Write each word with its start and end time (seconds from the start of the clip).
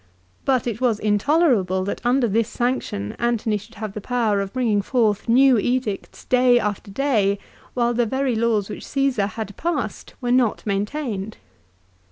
But 0.45 0.65
it 0.65 0.81
was 0.81 0.97
intolerable 0.97 1.83
that 1.83 2.03
under 2.03 2.27
this 2.27 2.49
sanction 2.49 3.15
Antony 3.19 3.57
should 3.57 3.75
have 3.75 3.93
the 3.93 4.01
power 4.01 4.41
of 4.41 4.51
bringing 4.51 4.81
forth 4.81 5.29
new 5.29 5.59
edicts 5.59 6.25
day 6.25 6.59
after 6.59 6.89
day, 6.89 7.37
while 7.75 7.93
the 7.93 8.07
very 8.07 8.33
laws 8.35 8.67
which 8.67 8.87
Caesar 8.87 9.27
had 9.27 9.55
passed 9.57 10.15
were 10.19 10.31
not 10.31 10.65
maintained. 10.65 11.37